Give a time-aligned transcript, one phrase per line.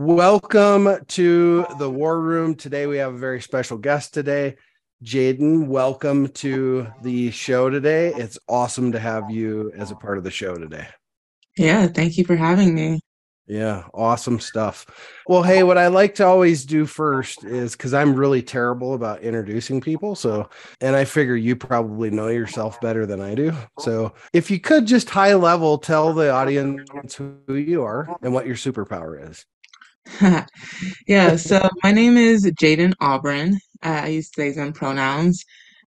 [0.00, 2.54] Welcome to the War Room.
[2.54, 4.54] Today we have a very special guest today.
[5.02, 8.12] Jayden, welcome to the show today.
[8.14, 10.86] It's awesome to have you as a part of the show today.
[11.56, 13.00] Yeah, thank you for having me.
[13.48, 14.86] Yeah, awesome stuff.
[15.26, 19.22] Well, hey, what I like to always do first is because I'm really terrible about
[19.22, 20.14] introducing people.
[20.14, 20.48] So,
[20.80, 23.52] and I figure you probably know yourself better than I do.
[23.80, 28.46] So, if you could just high level tell the audience who you are and what
[28.46, 29.44] your superpower is.
[31.06, 33.54] yeah, so my name is Jayden Aubryn.
[33.82, 35.44] Uh, I use they them pronouns.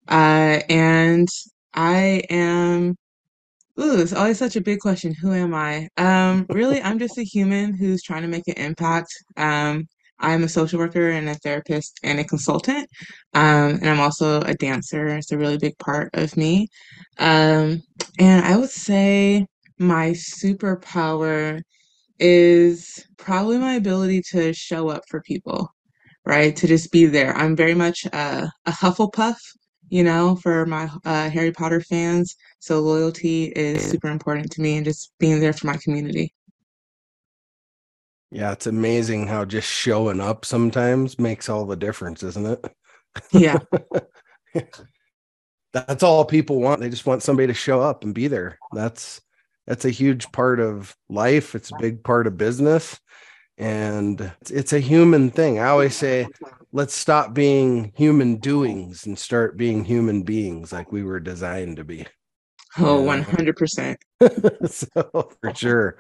[0.08, 1.28] Uh, and
[1.74, 2.96] I am,
[3.80, 5.14] ooh, it's always such a big question.
[5.22, 5.88] Who am I?
[5.98, 9.10] Um, really, I'm just a human who's trying to make an impact.
[9.38, 9.88] Um,
[10.20, 12.88] I'm a social worker and a therapist and a consultant.
[13.34, 15.08] Um, and I'm also a dancer.
[15.08, 16.68] It's a really big part of me.
[17.20, 17.82] Um,
[18.20, 19.48] and I would say
[19.80, 21.62] my superpower
[22.22, 25.74] is probably my ability to show up for people,
[26.26, 26.56] right?
[26.56, 27.36] To just be there.
[27.36, 29.38] I'm very much a Hufflepuff,
[29.90, 32.36] you know, for my uh, Harry Potter fans.
[32.60, 36.34] So loyalty is super important to me and just being there for my community.
[38.30, 42.66] Yeah, it's amazing how just showing up sometimes makes all the difference, isn't it?
[43.32, 43.58] Yeah.
[45.74, 46.80] That's all people want.
[46.80, 48.58] They just want somebody to show up and be there.
[48.74, 49.22] That's
[49.68, 51.56] that's a huge part of life.
[51.56, 53.00] It's a big part of business.
[53.58, 55.60] And it's, it's a human thing.
[55.60, 56.28] I always say,
[56.72, 61.84] let's stop being human doings and start being human beings like we were designed to
[61.84, 62.08] be.
[62.78, 63.98] Oh, 100%.
[64.68, 65.98] so for sure.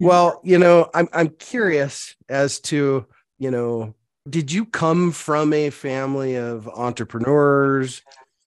[0.00, 3.06] Well, you know, I'm I'm curious as to,
[3.38, 3.94] you know,
[4.28, 8.02] did you come from a family of entrepreneurs,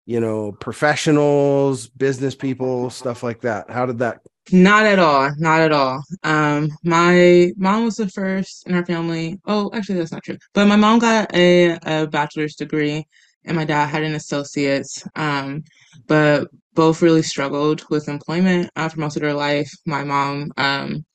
[0.06, 3.69] you know, professionals, business people, stuff like that?
[3.69, 5.31] How did that not at all.
[5.38, 6.03] Not at all.
[6.23, 9.39] Um, my mom was the first in our family.
[9.45, 10.38] Oh, actually, that's not true.
[10.53, 13.05] But my mom got a, a bachelor's degree,
[13.45, 15.03] and my dad had an associate's.
[15.16, 15.63] Um,
[16.07, 19.72] but both really struggled with employment uh, for most of their life.
[19.85, 21.05] My mom um,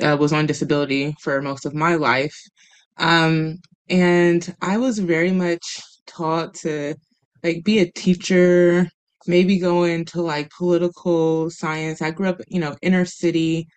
[0.00, 2.36] uh, was on disability for most of my life.
[2.98, 3.58] Um,
[3.88, 6.94] and I was very much taught to
[7.42, 8.88] like be a teacher,
[9.26, 12.02] maybe go into like political science.
[12.02, 13.68] I grew up, you know, inner city,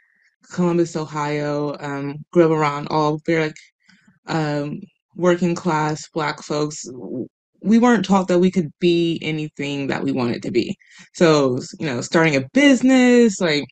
[0.51, 1.75] Columbus, Ohio.
[1.79, 3.55] Um, grew up around all very like
[4.27, 4.79] um,
[5.15, 6.85] working class black folks.
[7.61, 10.75] We weren't taught that we could be anything that we wanted to be.
[11.13, 13.63] So, you know, starting a business, like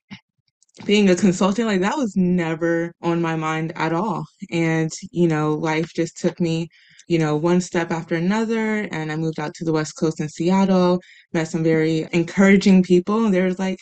[0.85, 4.25] being a consultant, like that was never on my mind at all.
[4.49, 6.69] And, you know, life just took me
[7.11, 8.87] you know, one step after another.
[8.91, 11.01] And I moved out to the West Coast in Seattle,
[11.33, 13.25] met some very encouraging people.
[13.25, 13.79] And there's like,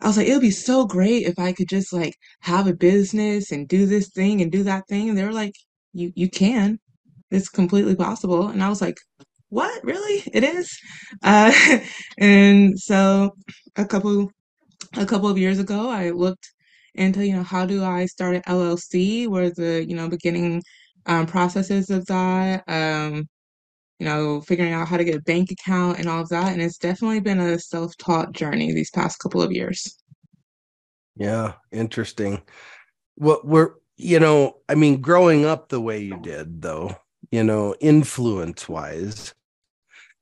[0.00, 2.74] I was like, it would be so great if I could just like have a
[2.74, 5.08] business and do this thing and do that thing.
[5.08, 5.54] And they were like,
[5.94, 6.78] you you can.
[7.30, 8.48] It's completely possible.
[8.48, 8.96] And I was like,
[9.50, 9.82] what?
[9.84, 10.22] Really?
[10.32, 10.68] It is?
[11.22, 11.52] Uh,
[12.18, 13.32] and so
[13.76, 14.30] a couple
[14.96, 16.46] a couple of years ago, I looked
[16.94, 20.62] into, you know, how do I start an LLC where the, you know, beginning
[21.06, 23.28] um, processes of that, um,
[23.98, 26.52] you know, figuring out how to get a bank account and all of that.
[26.52, 29.96] And it's definitely been a self taught journey these past couple of years.
[31.16, 32.42] Yeah, interesting.
[33.16, 36.96] What we're, you know, I mean, growing up the way you did, though,
[37.30, 39.34] you know, influence wise,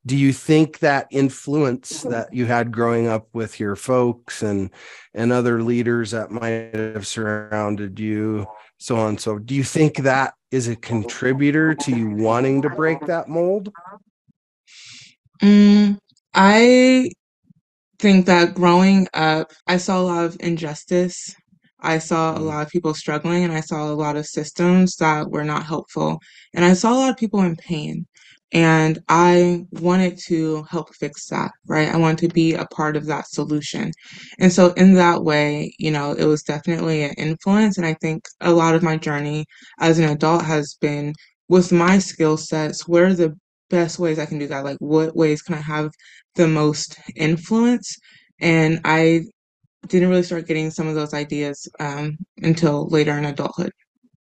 [0.06, 4.70] do you think that influence that you had growing up with your folks and
[5.14, 8.46] and other leaders that might have surrounded you
[8.78, 12.98] so on so do you think that is a contributor to you wanting to break
[13.06, 13.72] that mold?
[15.42, 15.98] Mm,
[16.34, 17.10] i
[17.98, 21.34] think that growing up i saw a lot of injustice.
[21.82, 22.42] I saw a mm.
[22.42, 26.20] lot of people struggling and i saw a lot of systems that were not helpful.
[26.54, 28.06] And i saw a lot of people in pain
[28.52, 31.88] and I wanted to help fix that, right?
[31.88, 33.92] I wanted to be a part of that solution.
[34.38, 37.76] And so, in that way, you know, it was definitely an influence.
[37.78, 39.46] And I think a lot of my journey
[39.80, 41.14] as an adult has been
[41.48, 43.34] with my skill sets, what are the
[43.70, 44.64] best ways I can do that?
[44.64, 45.90] Like, what ways can I have
[46.36, 47.96] the most influence?
[48.40, 49.22] And I
[49.88, 53.72] didn't really start getting some of those ideas um, until later in adulthood.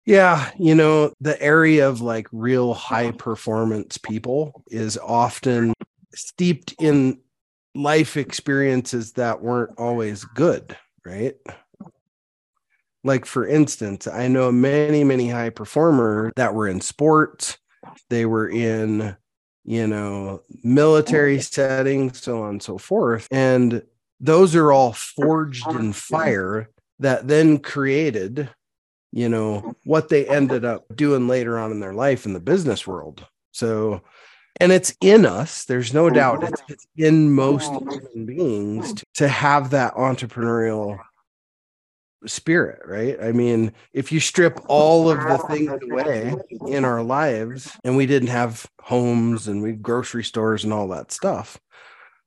[0.06, 5.74] Yeah, you know, the area of like real high performance people is often
[6.14, 7.20] steeped in
[7.74, 11.36] life experiences that weren't always good, right?
[13.06, 17.58] Like, for instance, I know many, many high performers that were in sports,
[18.10, 19.16] they were in,
[19.66, 23.28] you know, military settings, so on and so forth.
[23.32, 23.82] And
[24.20, 28.50] those are all forged in fire that then created,
[29.14, 32.88] you know, what they ended up doing later on in their life in the business
[32.88, 33.26] world.
[33.52, 34.02] So,
[34.60, 36.74] and it's in us there's no doubt it's, mm-hmm.
[36.74, 41.00] it's in most human beings to, to, have that entrepreneurial
[42.26, 46.34] spirit right i mean if you strip all of the things away
[46.68, 51.12] in our lives and we didn't have homes and we grocery stores and all that
[51.12, 51.60] stuff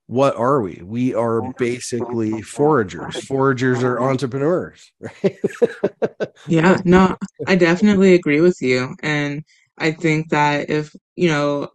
[0.06, 0.80] what are we?
[0.84, 3.16] We are basically foragers.
[3.26, 5.38] Foragers are entrepreneurs right?
[6.46, 7.16] Yeah no
[7.46, 9.42] i definitely agree with you and
[9.78, 11.68] i think that if you know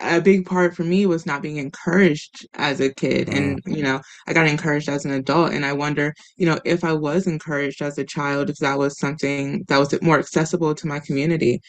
[0.00, 3.76] a big part for me was not being encouraged as a kid and mm.
[3.76, 6.92] you know i got encouraged as an adult and i wonder you know if i
[6.92, 10.98] was encouraged as a child if that was something that was more accessible to my
[11.00, 11.60] community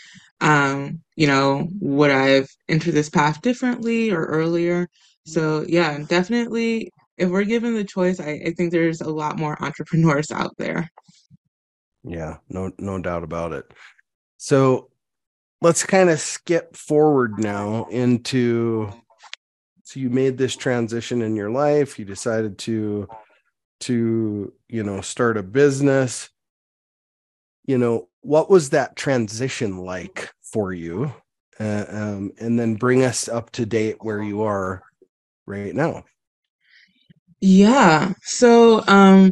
[0.42, 4.88] um you know would i have entered this path differently or earlier
[5.25, 9.62] so yeah definitely if we're given the choice i, I think there's a lot more
[9.63, 10.89] entrepreneurs out there.
[12.04, 13.66] Yeah no no doubt about it.
[14.38, 14.89] So
[15.62, 18.92] let's kind of skip forward now into
[19.83, 23.07] so you made this transition in your life you decided to
[23.81, 26.30] to you know start a business.
[27.66, 31.13] You know what was that transition like for you?
[31.60, 34.83] Uh, um, and then bring us up to date where you are
[35.45, 36.03] right now
[37.42, 39.31] yeah so um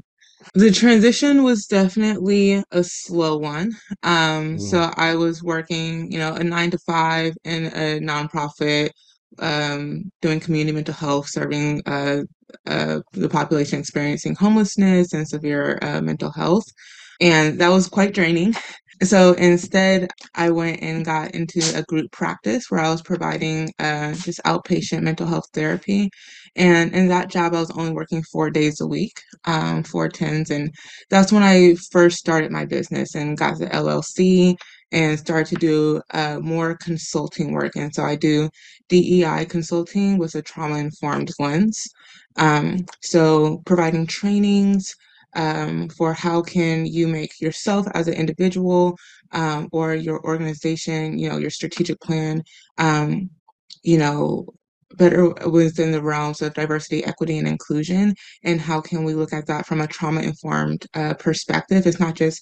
[0.53, 3.71] the transition was definitely a slow one.
[4.03, 4.93] Um, so mm.
[4.97, 8.91] I was working, you know, a nine to five in a nonprofit,
[9.39, 12.21] um, doing community mental health, serving uh,
[12.67, 16.65] uh, the population experiencing homelessness and severe uh, mental health.
[17.19, 18.53] And that was quite draining.
[19.01, 24.13] So instead, I went and got into a group practice where I was providing uh,
[24.13, 26.09] just outpatient mental health therapy.
[26.55, 30.51] And in that job, I was only working four days a week, um, four tens.
[30.51, 30.73] And
[31.09, 34.55] that's when I first started my business and got the LLC
[34.91, 37.75] and started to do uh, more consulting work.
[37.75, 38.49] And so I do
[38.89, 41.87] DEI consulting with a trauma informed lens.
[42.37, 44.95] Um, so providing trainings,
[45.35, 48.97] um, for how can you make yourself as an individual
[49.31, 52.43] um, or your organization, you know, your strategic plan,
[52.77, 53.29] um,
[53.83, 54.45] you know,
[54.95, 58.13] better within the realms of diversity, equity, and inclusion,
[58.43, 61.87] and how can we look at that from a trauma-informed uh, perspective?
[61.87, 62.41] It's not just,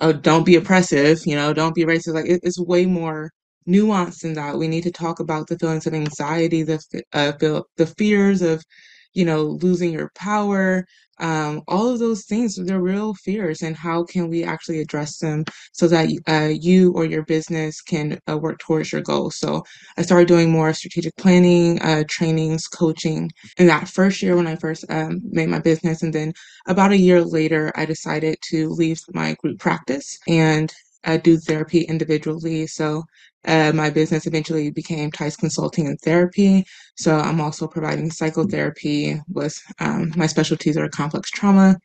[0.00, 2.14] oh, don't be oppressive, you know, don't be racist.
[2.14, 3.30] Like it, it's way more
[3.68, 4.56] nuanced than that.
[4.56, 6.78] We need to talk about the feelings of anxiety, the
[7.12, 7.32] uh,
[7.76, 8.64] the fears of,
[9.12, 10.84] you know, losing your power,
[11.18, 15.44] um, all of those things they're real fears and how can we actually address them
[15.72, 19.36] so that uh, you or your business can uh, work towards your goals?
[19.36, 19.64] So
[19.98, 24.56] i started doing more strategic planning uh, trainings coaching in that first year when i
[24.56, 26.32] first um, made my business and then
[26.66, 30.72] about a year later i decided to leave my group practice and
[31.06, 33.02] uh, do therapy individually so
[33.46, 36.64] uh, my business eventually became TISE Consulting and Therapy.
[36.96, 41.76] So I'm also providing psychotherapy with um, my specialties are complex trauma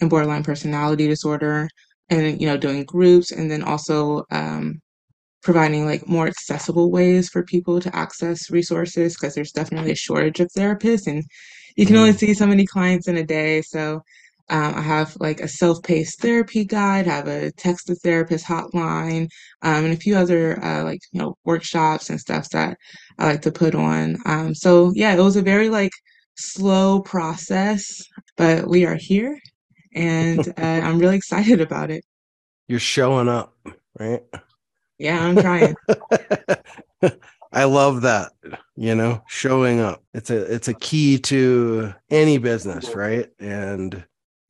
[0.00, 1.68] and borderline personality disorder,
[2.10, 4.80] and you know doing groups, and then also um,
[5.42, 10.40] providing like more accessible ways for people to access resources because there's definitely a shortage
[10.40, 11.22] of therapists, and
[11.76, 12.18] you can only mm-hmm.
[12.18, 13.62] see so many clients in a day.
[13.62, 14.02] So
[14.50, 19.28] um, I have like a self-paced therapy guide, I have a text to therapist hotline,
[19.62, 22.76] um, and a few other uh, like you know workshops and stuff that
[23.18, 24.16] I like to put on.
[24.26, 25.92] Um, so yeah, it was a very like
[26.36, 28.02] slow process,
[28.36, 29.38] but we are here,
[29.94, 32.04] and uh, I'm really excited about it.
[32.68, 33.56] You're showing up,
[33.98, 34.22] right?
[34.98, 35.74] Yeah, I'm trying.
[37.52, 38.32] I love that,
[38.74, 40.02] you know, showing up.
[40.12, 43.30] It's a it's a key to any business, right?
[43.38, 44.04] And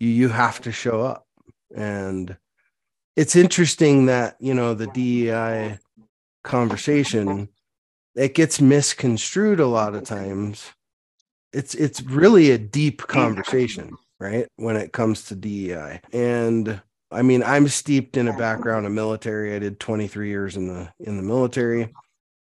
[0.04, 1.26] you you have to show up.
[1.74, 2.36] And
[3.16, 5.78] it's interesting that you know the DEI
[6.42, 7.48] conversation
[8.14, 10.70] it gets misconstrued a lot of times.
[11.52, 16.80] It's it's really a deep conversation right when it comes to DEI and
[17.10, 19.54] I mean I'm steeped in a background of military.
[19.54, 21.92] I did 23 years in the in the military.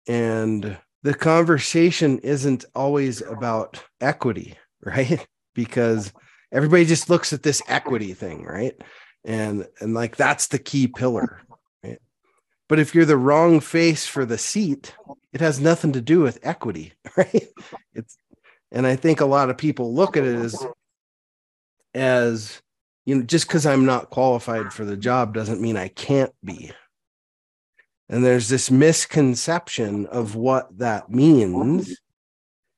[0.07, 5.25] And the conversation isn't always about equity right?
[5.53, 6.13] Because
[6.51, 8.75] everybody just looks at this equity thing right
[9.23, 11.41] and and like that's the key pillar
[11.83, 11.99] Right?
[12.67, 14.95] But if you're the wrong face for the seat,
[15.33, 17.47] it has nothing to do with equity, right?
[17.93, 18.17] It's
[18.71, 20.65] and I think a lot of people look at it as
[21.93, 22.61] as
[23.05, 26.71] you know, just because I'm not qualified for the job doesn't mean I can't be.
[28.09, 31.99] And there's this misconception of what that means.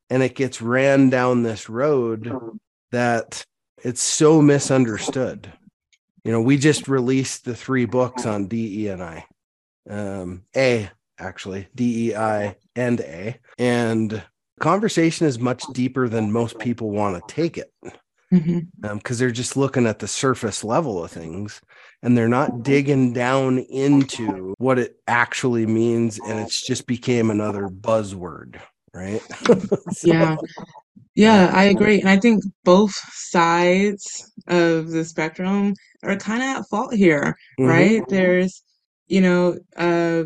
[0.10, 2.32] And it gets ran down this road
[2.92, 3.46] that
[3.84, 5.51] it's so misunderstood.
[6.24, 9.25] You know, we just released the three books on DE and I,
[9.89, 13.39] um, A actually, DEI and A.
[13.57, 14.22] And
[14.60, 17.72] conversation is much deeper than most people want to take it
[18.29, 18.86] because mm-hmm.
[18.86, 21.62] um, they're just looking at the surface level of things
[22.03, 27.69] and they're not digging down into what it actually means and it's just became another
[27.69, 28.60] buzzword
[28.93, 29.22] right
[29.91, 30.36] so, yeah
[31.18, 36.70] yeah i agree and i think both sides of the spectrum are kind of at
[36.70, 37.66] fault here mm-hmm.
[37.66, 38.64] right there's
[39.08, 40.24] you know uh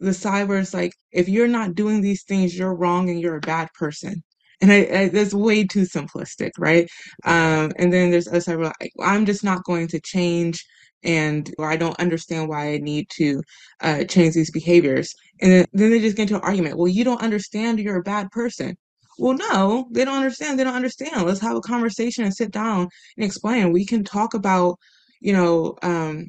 [0.00, 3.36] the side where it's like if you're not doing these things you're wrong and you're
[3.36, 4.22] a bad person
[4.60, 6.88] and I, I, that's way too simplistic, right?
[7.24, 10.64] Um, and then there's a side where like, I'm just not going to change,
[11.04, 13.40] and or I don't understand why I need to
[13.80, 15.14] uh, change these behaviors.
[15.40, 16.76] And then, then they just get into an argument.
[16.76, 17.78] Well, you don't understand.
[17.78, 18.76] You're a bad person.
[19.18, 20.58] Well, no, they don't understand.
[20.58, 21.26] They don't understand.
[21.26, 23.72] Let's have a conversation and sit down and explain.
[23.72, 24.76] We can talk about,
[25.20, 26.28] you know, um,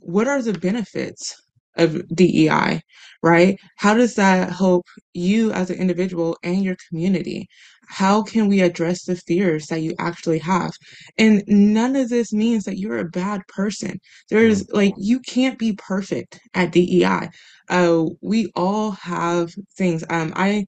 [0.00, 1.36] what are the benefits
[1.76, 2.80] of DEI,
[3.22, 3.58] right?
[3.78, 7.48] How does that help you as an individual and your community?
[7.88, 10.72] How can we address the fears that you actually have?
[11.18, 14.00] And none of this means that you're a bad person.
[14.30, 17.30] There's like, you can't be perfect at DEI.
[17.68, 20.04] Uh, we all have things.
[20.10, 20.66] Um, I,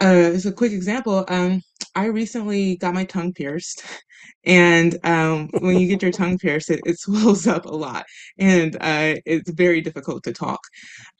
[0.00, 1.62] uh, as a quick example, um,
[1.94, 3.82] I recently got my tongue pierced,
[4.44, 8.04] and um, when you get your tongue pierced, it, it swells up a lot,
[8.38, 10.60] and uh, it's very difficult to talk.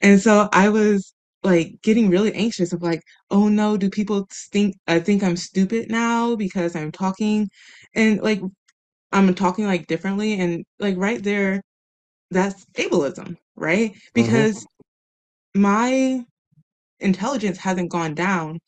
[0.01, 4.75] And so I was like getting really anxious of like, oh no, do people think
[4.87, 7.49] I think I'm stupid now because I'm talking,
[7.95, 8.41] and like
[9.11, 11.61] I'm talking like differently, and like right there,
[12.31, 13.91] that's ableism, right?
[13.91, 13.97] Mm-hmm.
[14.13, 14.65] Because
[15.55, 15.61] mm-hmm.
[15.61, 16.25] my
[16.99, 18.59] intelligence hasn't gone down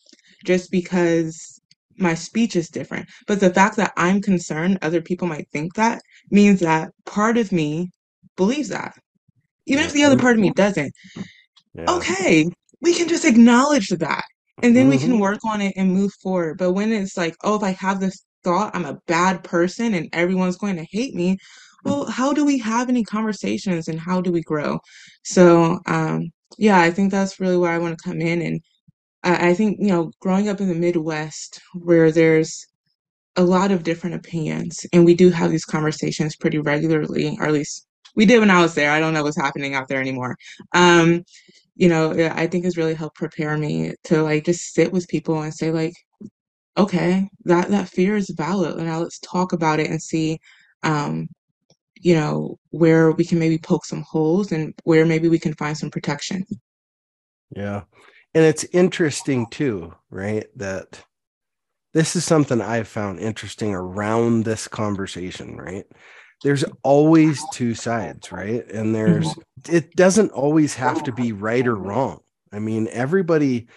[0.45, 1.59] just because
[1.97, 3.07] my speech is different.
[3.27, 7.51] But the fact that I'm concerned other people might think that means that part of
[7.51, 7.91] me
[8.37, 8.93] believes that.
[9.65, 10.91] Even if the other part of me doesn't.
[11.75, 11.85] Yeah.
[11.87, 12.49] Okay,
[12.81, 14.23] we can just acknowledge that.
[14.63, 14.91] And then mm-hmm.
[14.91, 15.21] we can mm-hmm.
[15.21, 16.57] work on it and move forward.
[16.57, 20.09] But when it's like, oh, if I have this thought, I'm a bad person and
[20.13, 21.37] everyone's going to hate me,
[21.85, 24.79] well, how do we have any conversations and how do we grow?
[25.23, 28.61] So, um, yeah, I think that's really where I want to come in and
[29.23, 32.65] I, I think, you know, growing up in the Midwest where there's
[33.35, 37.53] a lot of different opinions and we do have these conversations pretty regularly, or at
[37.53, 38.91] least we did when I was there.
[38.91, 40.35] I don't know what's happening out there anymore.
[40.73, 41.23] Um,
[41.75, 45.41] you know, I think has really helped prepare me to like just sit with people
[45.41, 45.93] and say like,
[46.77, 48.75] okay, that that fear is valid.
[48.77, 50.39] And now let's talk about it and see,
[50.83, 51.27] um,
[51.99, 55.77] you know, where we can maybe poke some holes and where maybe we can find
[55.77, 56.45] some protection.
[57.55, 57.83] Yeah
[58.33, 61.03] and it's interesting too right that
[61.93, 65.85] this is something i've found interesting around this conversation right
[66.43, 69.75] there's always two sides right and there's mm-hmm.
[69.75, 72.19] it doesn't always have to be right or wrong
[72.51, 73.67] i mean everybody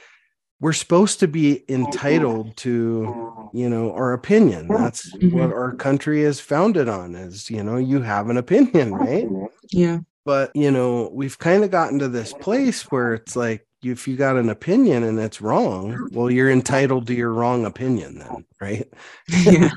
[0.63, 1.85] we're supposed to be mm-hmm.
[1.85, 3.57] entitled to mm-hmm.
[3.57, 4.83] you know our opinion mm-hmm.
[4.83, 5.39] that's mm-hmm.
[5.39, 9.29] what our country is founded on is you know you have an opinion right
[9.71, 14.07] yeah but you know we've kind of gotten to this place where it's like if
[14.07, 18.45] you got an opinion and it's wrong, well, you're entitled to your wrong opinion then,
[18.61, 18.89] right?
[19.29, 19.71] Yeah.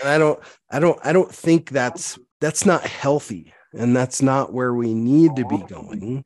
[0.00, 0.38] and I don't,
[0.70, 5.34] I don't, I don't think that's that's not healthy, and that's not where we need
[5.36, 6.24] to be going.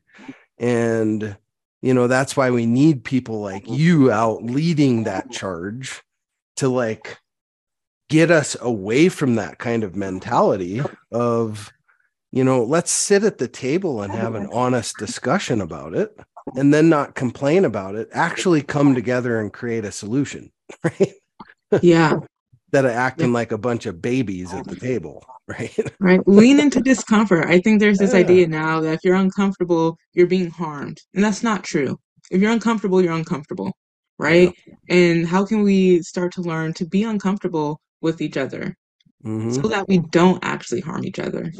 [0.59, 1.35] And
[1.83, 3.73] you know, that's why we need people like mm-hmm.
[3.73, 5.33] you out leading that mm-hmm.
[5.33, 6.01] charge
[6.55, 7.19] to like
[8.09, 11.71] get us away from that kind of mentality of
[12.31, 16.17] you know, let's sit at the table and have an honest discussion about it
[16.55, 20.51] and then not complain about it, actually come together and create a solution,
[20.83, 21.13] right?
[21.83, 22.17] Yeah.
[22.73, 25.77] That are acting like a bunch of babies at the table, right?
[25.99, 26.27] right.
[26.27, 27.45] Lean into discomfort.
[27.45, 28.19] I think there's this yeah.
[28.19, 30.99] idea now that if you're uncomfortable, you're being harmed.
[31.13, 31.99] And that's not true.
[32.31, 33.73] If you're uncomfortable, you're uncomfortable,
[34.17, 34.51] right?
[34.65, 34.73] Yeah.
[34.89, 38.75] And how can we start to learn to be uncomfortable with each other
[39.23, 39.51] mm-hmm.
[39.51, 41.51] so that we don't actually harm each other?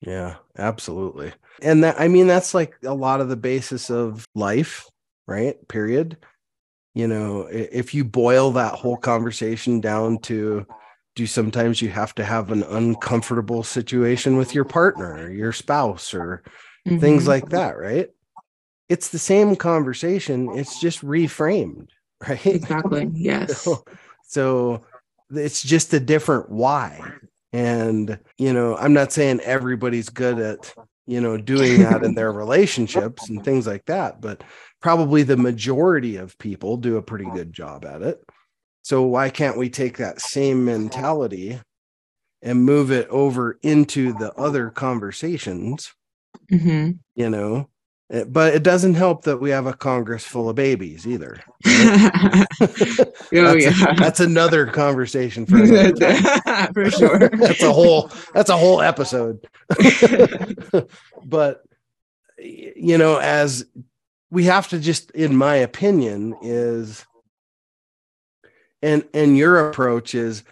[0.00, 1.32] Yeah, absolutely.
[1.60, 4.86] And that, I mean, that's like a lot of the basis of life,
[5.26, 5.56] right?
[5.68, 6.16] Period.
[6.94, 10.66] You know, if you boil that whole conversation down to
[11.14, 16.14] do sometimes you have to have an uncomfortable situation with your partner or your spouse
[16.14, 16.42] or
[16.86, 17.28] things Mhm.
[17.28, 18.08] like that, right?
[18.88, 21.88] It's the same conversation, it's just reframed,
[22.28, 22.46] right?
[22.46, 23.10] Exactly.
[23.12, 23.62] Yes.
[23.62, 23.84] So,
[24.22, 24.84] so
[25.30, 27.14] it's just a different why.
[27.52, 30.74] And, you know, I'm not saying everybody's good at,
[31.08, 34.44] you know, doing that in their relationships and things like that, but
[34.82, 38.20] probably the majority of people do a pretty good job at it.
[38.82, 41.60] So why can't we take that same mentality
[42.42, 45.92] and move it over into the other conversations,
[46.50, 47.68] hmm you know?
[48.10, 51.40] Eh, But it doesn't help that we have a Congress full of babies either.
[51.66, 52.44] oh
[53.30, 53.94] that's, yeah.
[53.94, 55.58] that's another conversation for.
[56.74, 57.28] For sure.
[57.30, 59.46] that's a whole that's a whole episode
[61.24, 61.62] but
[62.38, 63.64] you know as
[64.30, 67.06] we have to just in my opinion is
[68.82, 70.44] and and your approach is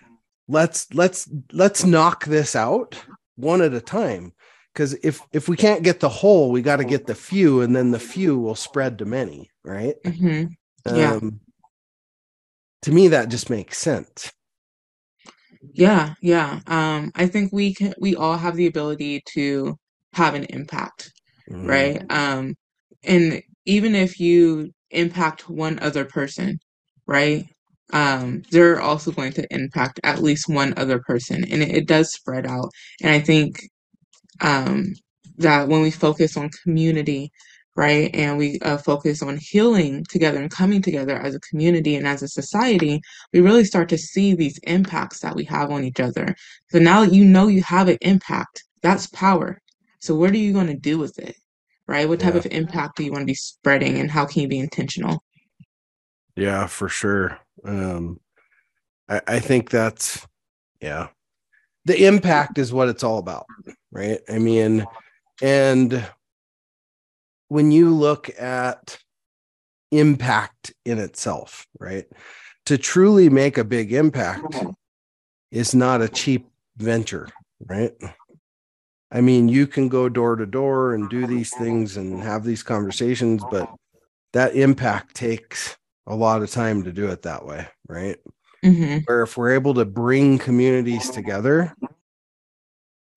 [0.48, 3.02] let's let's let's knock this out
[3.36, 4.32] one at a time
[4.76, 7.76] because if if we can't get the whole we got to get the few and
[7.76, 10.44] then the few will spread to many right hmm
[10.88, 11.16] Yeah.
[11.16, 11.40] um
[12.82, 14.32] to me that just makes sense
[15.74, 16.60] Yeah, yeah.
[16.66, 19.76] Um, I think we can we all have the ability to
[20.14, 21.12] have an impact,
[21.50, 21.68] Mhm.
[21.68, 22.02] right?
[22.10, 22.54] Um,
[23.04, 26.58] and even if you impact one other person,
[27.06, 27.46] right?
[27.92, 32.12] Um, they're also going to impact at least one other person, and it, it does
[32.12, 32.70] spread out.
[33.02, 33.60] And I think
[34.40, 34.94] um,
[35.38, 37.30] that when we focus on community,
[37.76, 42.06] right, and we uh, focus on healing together and coming together as a community and
[42.06, 43.00] as a society,
[43.32, 46.34] we really start to see these impacts that we have on each other.
[46.70, 49.60] So now that you know you have an impact, that's power.
[50.00, 51.36] So what are you going to do with it,
[51.86, 52.08] right?
[52.08, 52.40] What type Yeah.
[52.40, 55.22] of impact do you want to be spreading, and how can you be intentional?
[56.36, 57.38] Yeah, for sure.
[57.64, 58.20] Um,
[59.08, 60.26] I, I think that's
[60.80, 61.08] yeah.
[61.86, 63.46] The impact is what it's all about,
[63.96, 64.20] right?
[64.28, 64.86] I mean,
[65.42, 66.06] and
[67.48, 68.98] when you look at
[69.90, 72.06] impact in itself, right?
[72.66, 74.64] To truly make a big impact
[75.50, 77.28] is not a cheap venture,
[77.66, 77.92] right?
[79.10, 82.62] I mean, you can go door to door and do these things and have these
[82.62, 83.70] conversations, but
[84.32, 88.16] that impact takes a lot of time to do it that way, right?
[88.62, 91.74] hmm Where if we're able to bring communities together,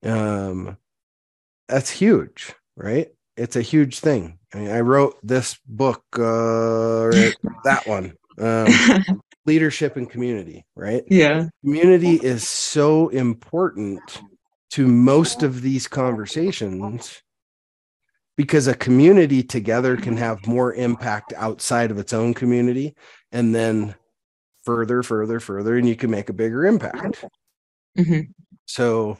[0.04, 0.76] um,
[1.68, 3.08] that's huge, right?
[3.36, 4.38] It's a huge thing.
[4.52, 7.34] I mean, I wrote this book, uh, right,
[7.64, 11.04] that one, um, leadership and community, right?
[11.08, 11.48] yeah.
[11.64, 14.22] community is so important
[14.70, 17.22] to most of these conversations
[18.36, 22.94] because a community together can have more impact outside of its own community
[23.32, 23.94] and then
[24.64, 27.24] further further further and you can make a bigger impact
[27.96, 28.20] hmm
[28.66, 29.18] so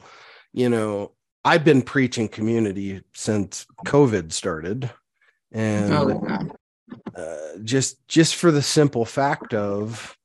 [0.52, 1.12] you know
[1.44, 4.90] i've been preaching community since covid started.
[5.52, 6.48] And Oh
[7.16, 10.16] uh, just just for the simple fact of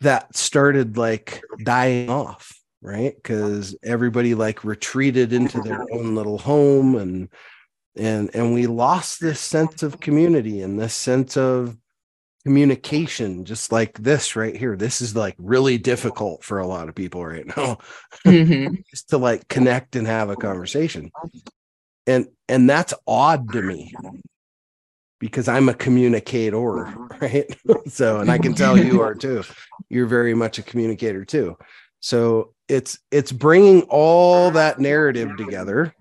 [0.00, 3.14] that started like dying off right?
[3.14, 7.28] Because everybody like retreated into their own little home and
[7.96, 11.76] and and we lost this sense of community and this sense of
[12.44, 14.76] communication just like this right here.
[14.76, 17.78] This is like really difficult for a lot of people right now.
[18.24, 21.10] Hmm just to like connect and have a conversation.
[22.06, 23.94] And and that's odd to me.
[25.20, 26.66] Because i'm a communicator
[27.20, 27.56] right?
[27.86, 29.44] So and i can tell you are too.
[29.88, 31.56] You're very much a communicator too.
[32.00, 35.94] So it's it's bringing all that narrative together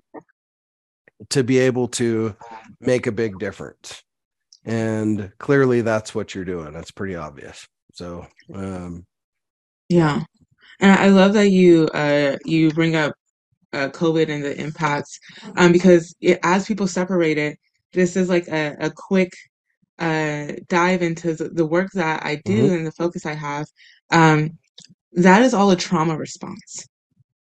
[1.29, 2.35] to be able to
[2.79, 4.01] make a big difference
[4.65, 9.03] and clearly that's what you're doing that's pretty obvious so um
[9.89, 10.23] Yeah.
[10.79, 13.13] And I love that you uh you bring up
[13.73, 15.19] uh COVID and the impacts
[15.57, 17.59] um because it, as people separate it,
[17.93, 19.31] this is like a, a quick
[19.99, 22.75] uh dive into the, the work that I do Mhm.
[22.75, 23.67] and the focus I have.
[24.11, 24.57] Um
[25.13, 26.87] that is all a trauma response,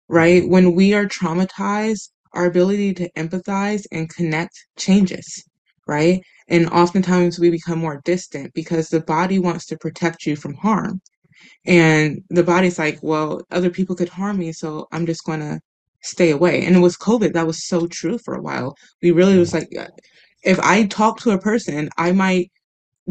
[0.09, 0.49] right?
[0.49, 5.45] When we are traumatized, our ability to empathize and connect changes,
[5.87, 6.23] right?
[6.49, 11.01] And oftentimes we become more distant because the body wants to protect you from harm.
[11.67, 15.61] And the body's like, well, other people could harm me, so I'm just going to
[16.03, 16.65] stay away.
[16.65, 18.77] And it was COVID, that was so true for a while.
[19.03, 19.69] We really was like,
[20.43, 22.51] if I talk to a person, I might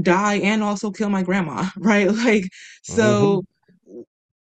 [0.02, 2.12] die and also kill my grandma, right?
[2.12, 2.46] Like,
[2.84, 3.44] so
[3.90, 4.02] mm-hmm.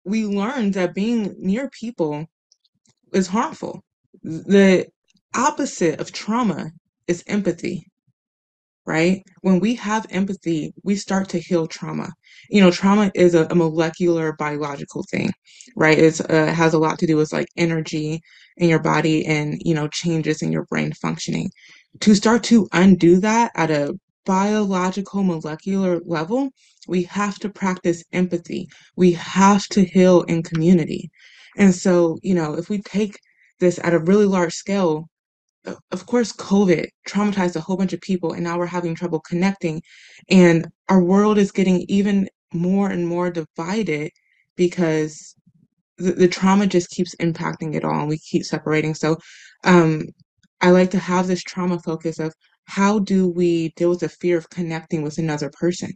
[0.05, 2.25] we learned that being near people
[3.13, 3.83] is harmful.
[4.23, 4.87] The
[5.35, 6.71] opposite of trauma
[7.07, 7.87] is empathy,
[8.87, 9.21] right?
[9.41, 12.09] When we have empathy, we start to heal trauma.
[12.49, 15.31] You know, trauma is a, a molecular biological thing,
[15.75, 15.99] right?
[15.99, 18.21] Uh, it has a lot to do with like energy
[18.55, 21.51] in your body and, you know, changes in your brain functioning.
[21.99, 23.93] To start to undo that at a
[24.25, 26.49] biological molecular level,
[26.87, 28.67] we have to practice empathy.
[28.95, 31.09] We have to heal in community.
[31.57, 33.19] And so, you know, if we take
[33.59, 35.09] this at a really large scale,
[35.91, 39.81] of course, COVID traumatized a whole bunch of people, and now we're having trouble connecting.
[40.29, 44.11] And our world is getting even more and more divided
[44.55, 45.35] because
[45.97, 48.93] the, the trauma just keeps impacting it all, and we keep separating.
[48.95, 49.17] So,
[49.63, 50.05] um,
[50.61, 52.33] I like to have this trauma focus of
[52.65, 55.91] how do we deal with the fear of connecting with another person,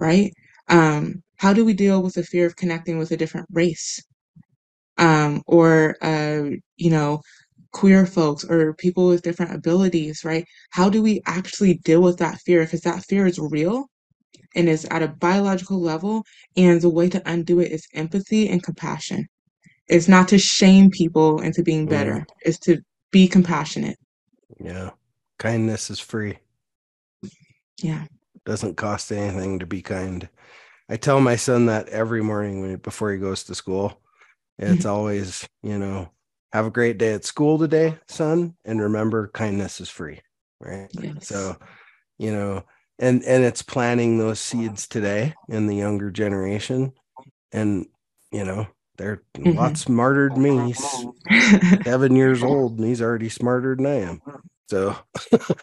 [0.00, 0.32] right?
[0.68, 4.00] Um, how do we deal with the fear of connecting with a different race?
[4.98, 7.20] Um, or, uh, you know,
[7.72, 10.44] queer folks or people with different abilities, right?
[10.70, 12.64] How do we actually deal with that fear?
[12.64, 13.86] Because that fear is real
[14.54, 16.24] and is at a biological level.
[16.56, 19.26] And the way to undo it is empathy and compassion.
[19.88, 22.26] It's not to shame people into being better, Mm.
[22.42, 22.78] it's to
[23.10, 23.98] be compassionate.
[24.58, 24.90] Yeah.
[25.38, 26.38] Kindness is free.
[27.82, 28.06] Yeah.
[28.44, 30.28] Doesn't cost anything to be kind.
[30.88, 34.00] I tell my son that every morning when before he goes to school.
[34.58, 36.10] It's always, you know,
[36.52, 40.20] have a great day at school today, son, and remember kindness is free,
[40.60, 40.88] right?
[40.92, 41.26] Yes.
[41.28, 41.56] So,
[42.18, 42.64] you know,
[42.98, 46.92] and and it's planting those seeds today in the younger generation
[47.52, 47.86] and
[48.32, 50.66] you know, they're a lot smarter than me.
[50.66, 51.06] He's
[51.84, 54.22] seven years old and he's already smarter than I am.
[54.68, 54.96] So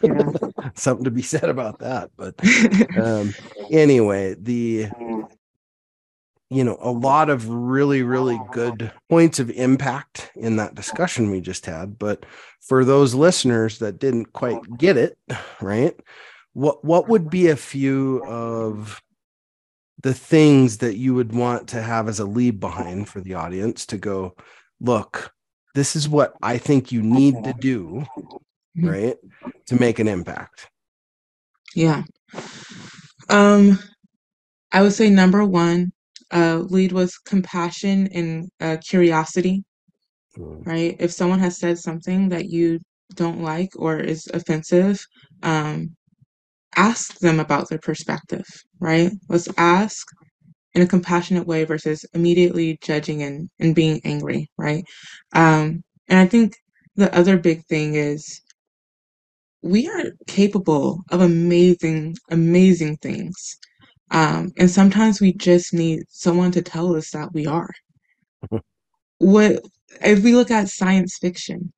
[0.74, 2.10] something to be said about that.
[2.16, 2.34] But
[2.96, 3.34] um
[3.70, 4.88] anyway, the
[6.50, 11.40] you know, a lot of really, really good points of impact in that discussion we
[11.40, 11.98] just had.
[11.98, 12.24] But
[12.60, 15.18] for those listeners that didn't quite get it,
[15.60, 15.94] right?
[16.54, 19.00] What what would be a few of
[20.02, 23.84] the things that you would want to have as a lead behind for the audience
[23.86, 24.34] to go,
[24.80, 25.32] look,
[25.74, 28.06] this is what I think you need to do,
[28.76, 28.90] Mhm.
[28.90, 29.16] right?
[29.66, 30.68] To make an impact.
[31.74, 32.04] Yeah.
[33.28, 33.78] Um,
[34.72, 35.92] I would say number one,
[36.32, 39.64] uh, lead with compassion and uh, curiosity,
[40.38, 40.96] Mm, right?
[41.00, 42.80] If someone has said something that you
[43.14, 45.00] don't like or is offensive,
[45.42, 45.96] um,
[46.76, 48.46] ask them about their perspective,
[48.80, 49.10] right?
[49.28, 50.06] Let's ask
[50.74, 54.84] in a compassionate way versus immediately judging and, and being angry, right?
[55.34, 56.54] Um, and I think
[56.96, 58.40] the other big thing is
[59.62, 63.34] we are capable of amazing, amazing things.
[64.10, 67.70] Um, and sometimes we just need someone to tell us that we are.
[69.20, 69.62] What
[70.04, 71.72] if we look at science fiction,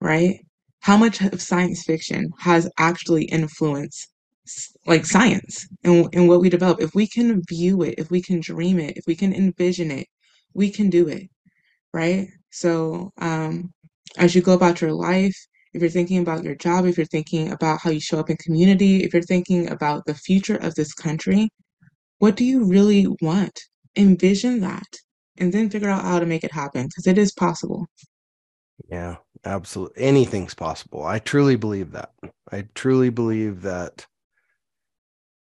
[0.00, 0.40] right?
[0.80, 4.08] How much of science fiction has actually influenced
[4.86, 6.80] like science and, and what we develop?
[6.80, 10.06] If we can view it, if we can dream it, if we can envision it,
[10.54, 11.28] we can do it,
[11.92, 12.28] right?
[12.50, 13.72] So, um,
[14.18, 15.36] as you go about your life,
[15.74, 18.36] if you're thinking about your job, if you're thinking about how you show up in
[18.38, 21.50] community, if you're thinking about the future of this country,
[22.18, 23.60] what do you really want?
[23.96, 24.86] Envision that
[25.38, 27.86] and then figure out how to make it happen because it is possible.
[28.90, 30.02] Yeah, absolutely.
[30.02, 31.04] Anything's possible.
[31.04, 32.12] I truly believe that.
[32.52, 34.06] I truly believe that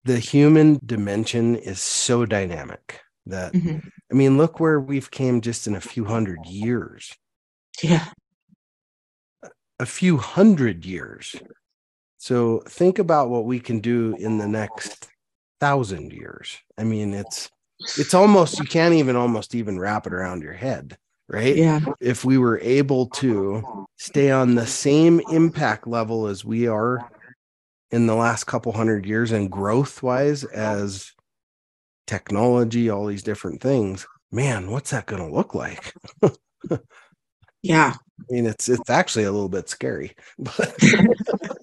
[0.05, 3.91] the human dimension is so dynamic that Mhm.
[4.11, 7.13] I mean, look where we've came just in a few hundred years.
[7.83, 8.11] Yeah.
[9.79, 11.35] A few hundred years.
[12.17, 15.07] So think about what we can do in the next
[15.59, 16.57] thousand years.
[16.77, 17.49] I mean, it's
[17.97, 21.55] it's almost you can't even almost even wrap it around your head, right?
[21.55, 21.79] Yeah.
[22.01, 26.99] if we were able to stay on the same impact level as we are
[27.91, 31.11] in the last couple hundred years and growth wise as
[32.07, 35.93] technology, all these different things, man, what's that going to look like?
[37.61, 37.93] Yeah.
[37.95, 40.75] I mean, it's it's actually a little bit scary, but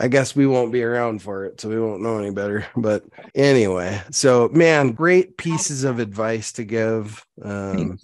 [0.00, 2.66] I guess we won't be around for it, so we won't know any better.
[2.76, 7.24] But anyway, so man, great pieces of advice to give.
[7.42, 7.98] Um,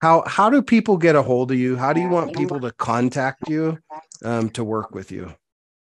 [0.00, 1.76] how how do people get a hold of you?
[1.76, 3.78] How do you want people to contact you
[4.24, 5.34] um, to work with you?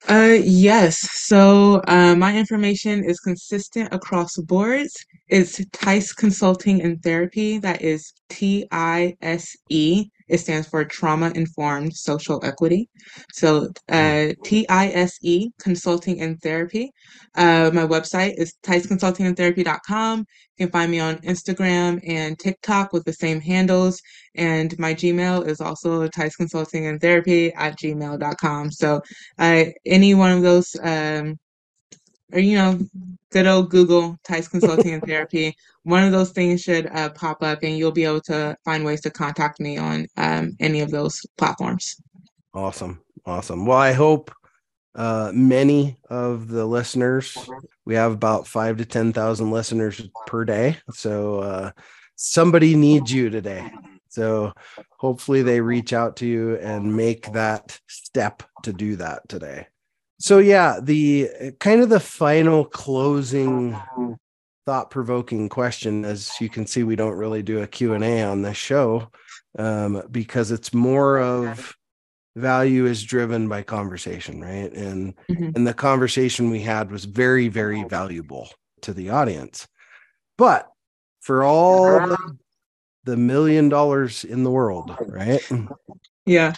[0.07, 0.97] Uh, yes.
[0.97, 4.93] So, uh, my information is consistent across boards.
[5.27, 7.57] It's TISE Consulting and Therapy.
[7.57, 10.09] That is T I S E.
[10.27, 12.89] It stands for Trauma Informed Social Equity.
[13.33, 16.91] So, uh, T I S E Consulting and Therapy.
[17.35, 20.19] Uh, my website is tiseconsultingandtherapy.com.
[20.19, 24.01] You can find me on Instagram and TikTok with the same handles.
[24.35, 28.71] And my Gmail is also TISE Consulting and Therapy at gmail.com.
[28.71, 29.01] So,
[29.37, 31.37] uh, any one of those um,
[32.31, 32.79] or you know,
[33.31, 35.55] good old Google TISE Consulting and Therapy.
[35.83, 39.01] One of those things should uh, pop up, and you'll be able to find ways
[39.01, 42.01] to contact me on um, any of those platforms.
[42.53, 43.65] Awesome, awesome.
[43.65, 44.31] Well, I hope
[44.95, 47.37] uh, many of the listeners.
[47.85, 51.71] We have about five to ten thousand listeners per day, so uh,
[52.15, 53.69] somebody needs you today.
[54.09, 54.53] So
[54.97, 59.67] hopefully they reach out to you and make that step to do that today.
[60.19, 63.79] So yeah, the kind of the final closing
[64.65, 68.57] thought provoking question as you can see we don't really do a Q&A on this
[68.57, 69.09] show
[69.57, 71.73] um, because it's more of
[72.35, 74.71] value is driven by conversation right?
[74.73, 75.51] And mm-hmm.
[75.55, 78.49] and the conversation we had was very very valuable
[78.81, 79.67] to the audience.
[80.37, 80.69] But
[81.21, 82.37] for all the,
[83.05, 85.47] the million dollars in the world right?
[86.25, 86.55] Yeah.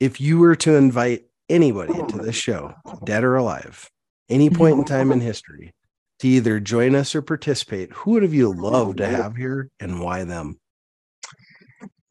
[0.00, 3.88] If you were to invite anybody into this show dead or alive
[4.28, 5.72] any point in time in history
[6.18, 10.00] to either join us or participate who would have you loved to have here and
[10.00, 10.58] why them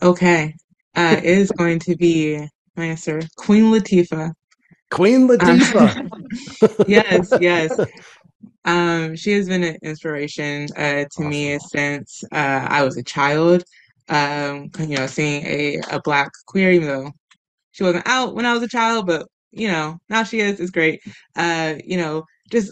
[0.02, 0.54] okay
[0.96, 2.48] uh, it is going to be
[2.78, 4.32] my answer Queen Latifah.
[4.92, 6.12] Queen um, Latifah.
[6.12, 7.78] Um, yes, yes.
[8.64, 11.30] Um, she has been an inspiration uh, to awesome.
[11.30, 13.64] me since uh, I was a child.
[14.10, 17.12] Um, you know, seeing a, a black queer, even though
[17.78, 20.72] she wasn't out when I was a child, but you know, now she is, is
[20.72, 21.00] great.
[21.36, 22.72] Uh, you know, just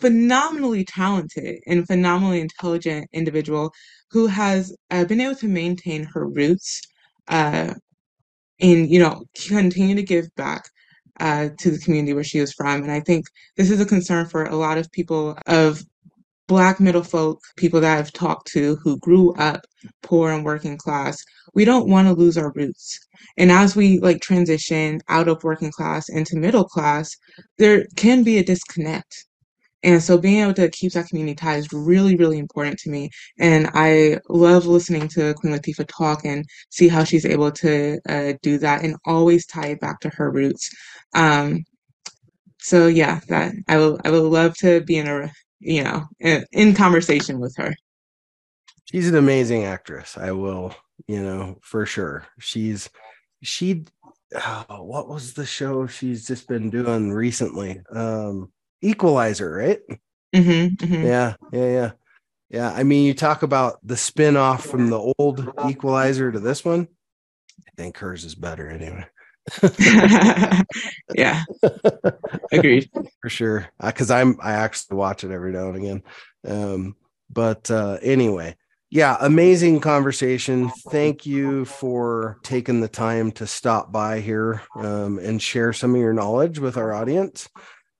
[0.00, 3.72] phenomenally talented and phenomenally intelligent individual
[4.10, 6.80] who has uh, been able to maintain her roots
[7.28, 7.74] uh,
[8.60, 10.64] and you know continue to give back
[11.20, 12.82] uh, to the community where she was from.
[12.82, 15.82] And I think this is a concern for a lot of people of
[16.48, 19.60] Black middle folk, people that I've talked to who grew up
[20.02, 21.22] poor and working class.
[21.54, 22.98] We don't want to lose our roots.
[23.36, 27.14] And as we like transition out of working class into middle class,
[27.58, 29.26] there can be a disconnect.
[29.84, 33.10] And so being able to keep that community tie is really, really important to me.
[33.38, 38.32] And I love listening to Queen Latifah talk and see how she's able to uh,
[38.42, 40.68] do that and always tie it back to her roots.
[41.14, 41.64] Um,
[42.60, 46.44] so yeah, that I will I would love to be in a you know in,
[46.52, 47.74] in conversation with her.
[48.84, 50.16] She's an amazing actress.
[50.16, 50.74] I will,
[51.06, 52.26] you know, for sure.
[52.38, 52.88] She's
[53.42, 53.84] she
[54.34, 57.82] oh, what was the show she's just been doing recently?
[57.94, 59.80] Um Equalizer, right?
[60.34, 61.06] Mm-hmm, mm-hmm.
[61.06, 61.90] Yeah, yeah, yeah,
[62.50, 62.72] yeah.
[62.72, 66.86] I mean, you talk about the spin off from the old Equalizer to this one.
[67.66, 69.06] I think hers is better anyway.
[71.14, 71.44] yeah,
[72.52, 73.68] agreed for sure.
[73.80, 76.02] Because uh, I'm I actually watch it every now and again.
[76.46, 76.96] Um,
[77.30, 78.56] but uh, anyway,
[78.90, 80.70] yeah, amazing conversation.
[80.90, 86.00] Thank you for taking the time to stop by here um, and share some of
[86.00, 87.48] your knowledge with our audience.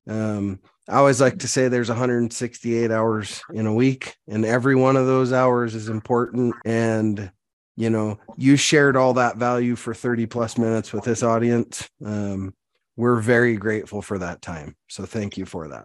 [0.08, 4.96] Um, I always like to say there's 168 hours in a week, and every one
[4.96, 6.54] of those hours is important.
[6.64, 7.30] And
[7.78, 11.88] you know, you shared all that value for 30 plus minutes with this audience.
[12.04, 12.52] Um,
[12.96, 14.74] we're very grateful for that time.
[14.88, 15.84] So thank you for that.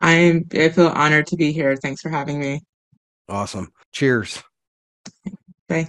[0.00, 1.76] I'm I feel honored to be here.
[1.76, 2.62] Thanks for having me.
[3.28, 3.70] Awesome.
[3.92, 4.42] Cheers.
[5.68, 5.88] Bye.